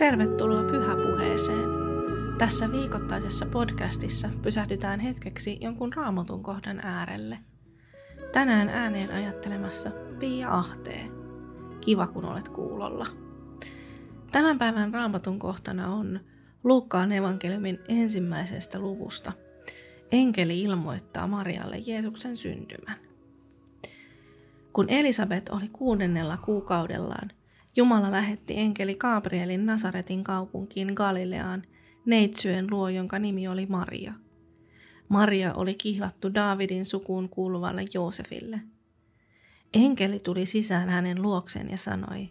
[0.00, 1.68] Tervetuloa pyhäpuheeseen.
[2.38, 7.38] Tässä viikoittaisessa podcastissa pysähdytään hetkeksi jonkun raamatun kohdan äärelle.
[8.32, 11.10] Tänään ääneen ajattelemassa Pia Ahtee.
[11.80, 13.06] Kiva kun olet kuulolla.
[14.32, 16.20] Tämän päivän raamatun kohtana on
[16.64, 19.32] Luukkaan evankeliumin ensimmäisestä luvusta.
[20.12, 22.96] Enkeli ilmoittaa Marialle Jeesuksen syntymän.
[24.72, 27.30] Kun Elisabet oli kuudennella kuukaudellaan,
[27.76, 31.62] Jumala lähetti enkeli Gabrielin Nasaretin kaupunkiin Galileaan
[32.06, 34.12] neitsyön luo, jonka nimi oli Maria.
[35.08, 38.60] Maria oli kihlattu Daavidin sukuun kuuluvalle Joosefille.
[39.74, 42.28] Enkeli tuli sisään hänen luokseen ja sanoi,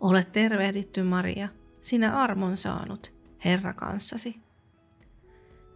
[0.00, 1.48] Olet tervehditty Maria,
[1.80, 3.12] sinä armon saanut,
[3.44, 4.40] Herra kanssasi.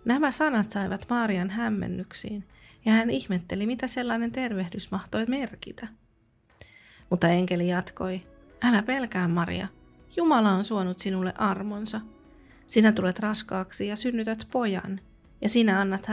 [0.04, 2.44] Nämä sanat saivat Marian hämmennyksiin,
[2.84, 5.88] ja hän ihmetteli, mitä sellainen tervehdys mahtoi merkitä.
[7.10, 8.22] Mutta enkeli jatkoi,
[8.64, 9.68] Älä pelkää, Maria.
[10.16, 12.00] Jumala on suonut sinulle armonsa.
[12.66, 15.00] Sinä tulet raskaaksi ja synnytät pojan,
[15.40, 16.06] ja sinä annat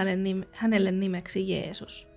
[0.53, 2.07] hänelle nimeksi Jeesus.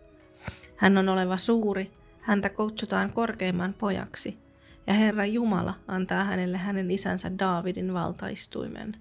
[0.77, 4.39] Hän on oleva suuri, häntä kutsutaan korkeimman pojaksi,
[4.87, 8.97] ja Herra Jumala antaa hänelle hänen isänsä Daavidin valtaistuimen.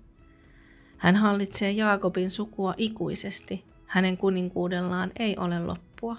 [0.98, 6.18] Hän hallitsee Jaakobin sukua ikuisesti, hänen kuninkuudellaan ei ole loppua.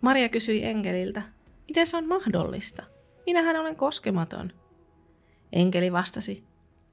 [0.00, 1.22] Maria kysyi enkeliltä,
[1.68, 2.82] miten se on mahdollista?
[3.26, 4.52] Minähän olen koskematon.
[5.52, 6.44] Enkeli vastasi,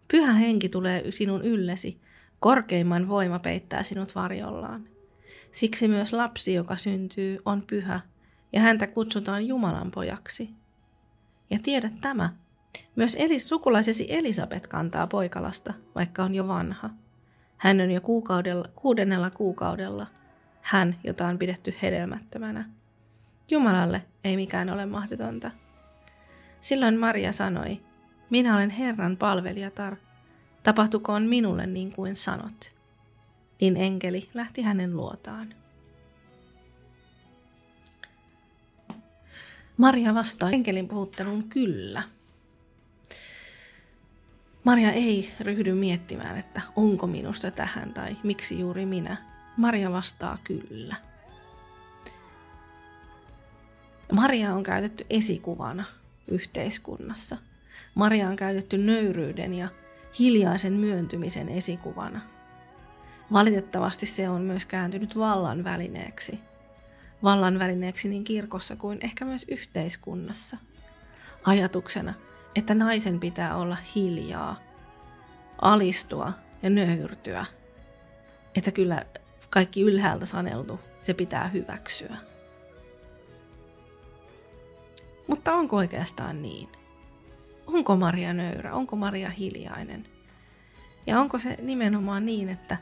[0.08, 2.02] pyhä henki tulee sinun yllesi,
[2.40, 4.88] korkeimman voima peittää sinut varjollaan.
[5.52, 8.00] Siksi myös lapsi, joka syntyy, on pyhä,
[8.54, 10.50] ja häntä kutsutaan Jumalan pojaksi.
[11.50, 12.34] Ja tiedät tämä,
[12.96, 16.90] myös Elis, sukulaisesi Elisabet kantaa poikalasta, vaikka on jo vanha.
[17.58, 20.08] Hän on jo kuukaudella, kuudennella kuukaudella,
[20.62, 22.70] hän, jota on pidetty hedelmättömänä.
[23.52, 25.52] Jumalalle ei mikään ole mahdotonta.
[26.62, 27.82] Silloin Maria sanoi,
[28.30, 29.96] minä olen Herran palvelijatar,
[30.64, 32.74] tapahtukoon minulle niin kuin sanot.
[33.62, 35.54] Niin enkeli lähti hänen luotaan.
[39.78, 42.04] Maria vastaa enkelin puhutteluun kyllä.
[44.64, 49.18] Maria ei ryhdy miettimään, että onko minusta tähän tai miksi juuri minä.
[49.58, 50.96] Maria vastaa kyllä.
[54.12, 55.86] Maria on käytetty esikuvana
[56.28, 57.38] yhteiskunnassa.
[57.96, 59.68] Maria on käytetty nöyryyden ja
[60.20, 62.22] hiljaisen myöntymisen esikuvana.
[63.34, 66.40] Valitettavasti se on myös kääntynyt vallan välineeksi.
[67.24, 70.58] Vallan välineeksi niin kirkossa kuin ehkä myös yhteiskunnassa.
[71.44, 72.14] Ajatuksena,
[72.56, 74.60] että naisen pitää olla hiljaa,
[75.62, 76.32] alistua
[76.64, 77.46] ja nöyrtyä.
[78.56, 79.06] Että kyllä
[79.50, 82.31] kaikki ylhäältä saneltu, se pitää hyväksyä.
[85.32, 86.70] Mutta onko oikeastaan niin?
[87.68, 88.74] Onko Maria nöyrä?
[88.74, 90.06] Onko Maria hiljainen?
[91.08, 92.78] Ja onko se nimenomaan niin, että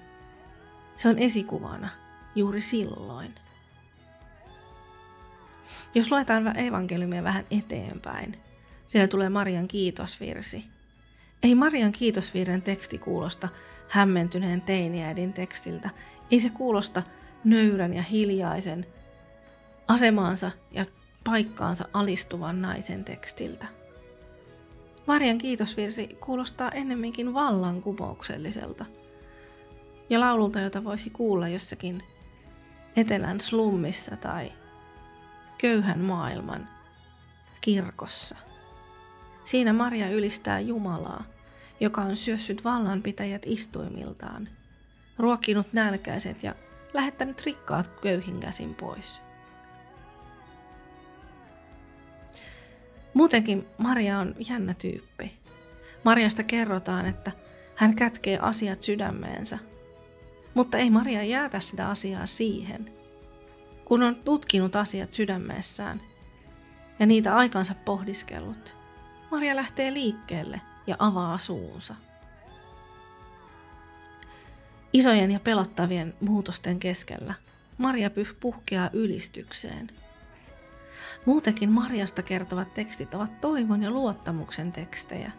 [0.96, 1.90] se on esikuvana
[2.36, 3.36] juuri silloin?
[5.96, 8.38] Jos luetaan evankeliumia vähän eteenpäin,
[8.88, 10.66] siellä tulee Marian kiitosvirsi.
[11.44, 13.50] Ei Marian kiitosvirren teksti kuulosta
[13.90, 15.90] hämmentyneen teiniäidin tekstiltä.
[16.32, 17.04] Ei se kuulosta
[17.44, 18.86] nöyrän ja hiljaisen
[19.88, 20.86] asemaansa ja
[21.24, 23.68] paikkaansa alistuvan naisen tekstiltä.
[25.08, 28.86] Marian kiitosvirsi kuulostaa ennemminkin vallankumoukselliselta
[30.10, 32.04] ja laululta, jota voisi kuulla jossakin
[32.96, 34.52] etelän slummissa tai
[35.62, 36.68] köyhän maailman
[37.62, 38.36] kirkossa.
[39.46, 41.24] Siinä Maria ylistää Jumalaa,
[41.80, 44.50] joka on syössyt vallanpitäjät istuimiltaan,
[45.18, 46.56] ruokkinut nälkäiset ja
[46.94, 49.22] lähettänyt rikkaat köyhin käsin pois.
[53.14, 55.40] Muutenkin Maria on jännä tyyppi.
[56.04, 57.32] Mariasta kerrotaan, että
[57.76, 59.60] hän kätkee asiat sydämeensä.
[60.54, 62.94] Mutta ei Maria jäätä sitä asiaa siihen.
[63.86, 66.02] Kun on tutkinut asiat sydämessään
[67.00, 68.76] ja niitä aikansa pohdiskellut,
[69.32, 71.96] Maria lähtee liikkeelle ja avaa suunsa.
[74.94, 77.34] Isojen ja pelottavien muutosten keskellä
[77.78, 79.90] Maria puhkeaa ylistykseen–
[81.26, 85.32] Muutenkin Marjasta kertovat tekstit ovat toivon ja luottamuksen tekstejä.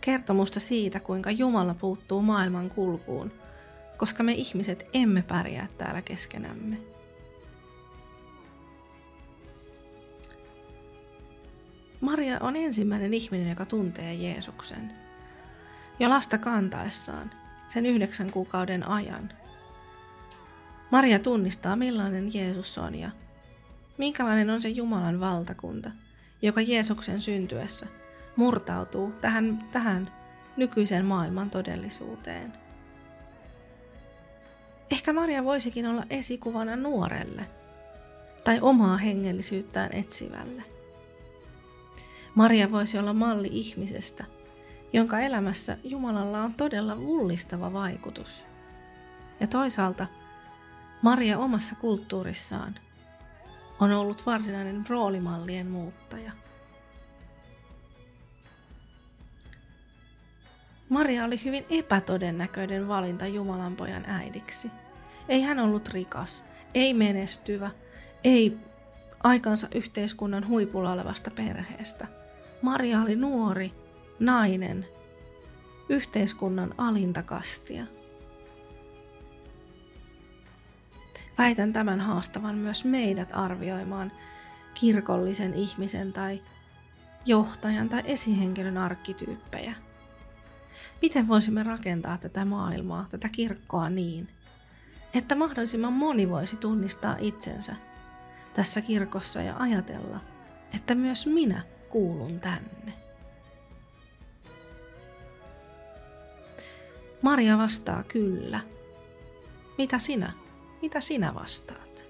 [0.00, 3.32] Kertomusta siitä, kuinka Jumala puuttuu maailman kulkuun,
[3.96, 6.78] koska me ihmiset emme pärjää täällä keskenämme.
[12.00, 14.92] Maria on ensimmäinen ihminen, joka tuntee Jeesuksen.
[15.98, 17.30] Jo lasta kantaessaan,
[17.68, 19.32] sen yhdeksän kuukauden ajan.
[20.90, 23.10] Maria tunnistaa, millainen Jeesus on ja
[23.98, 25.90] Minkälainen on se Jumalan valtakunta,
[26.42, 27.86] joka Jeesuksen syntyessä
[28.36, 30.06] murtautuu tähän, tähän
[30.56, 32.52] nykyisen maailman todellisuuteen.
[34.90, 37.46] Ehkä Maria voisikin olla esikuvana nuorelle
[38.44, 40.62] tai omaa hengellisyyttään etsivälle.
[42.34, 44.24] Maria voisi olla malli ihmisestä,
[44.92, 48.44] jonka elämässä Jumalalla on todella vullistava vaikutus.
[49.40, 50.06] Ja toisaalta
[51.02, 52.74] Maria omassa kulttuurissaan
[53.80, 56.32] on ollut varsinainen roolimallien muuttaja.
[60.88, 64.70] Maria oli hyvin epätodennäköinen valinta Jumalan pojan äidiksi.
[65.28, 66.44] Ei hän ollut rikas,
[66.74, 67.70] ei menestyvä,
[68.24, 68.56] ei
[69.22, 72.06] aikansa yhteiskunnan huipulla olevasta perheestä.
[72.62, 73.72] Maria oli nuori,
[74.18, 74.86] nainen,
[75.88, 77.84] yhteiskunnan alintakastia.
[81.38, 84.12] Väitän tämän haastavan myös meidät arvioimaan
[84.74, 86.42] kirkollisen ihmisen tai
[87.26, 89.74] johtajan tai esihenkilön arkkityyppejä.
[91.02, 94.28] Miten voisimme rakentaa tätä maailmaa, tätä kirkkoa niin,
[95.14, 97.76] että mahdollisimman moni voisi tunnistaa itsensä
[98.54, 100.20] tässä kirkossa ja ajatella,
[100.74, 102.92] että myös minä kuulun tänne.
[107.22, 108.60] Maria vastaa kyllä.
[109.78, 110.45] Mitä sinä?
[110.82, 112.08] Mitä sinä vastaat?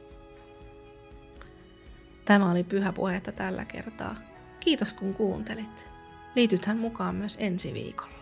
[2.25, 4.17] Tämä oli pyhä puhetta tällä kertaa.
[4.61, 5.89] Kiitos kun kuuntelit.
[6.35, 8.16] Liitythän mukaan myös ensi viikolla.